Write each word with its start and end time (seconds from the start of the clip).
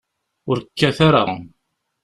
Ur 0.49 0.57
kkat 0.63 0.97
ara. 1.07 1.23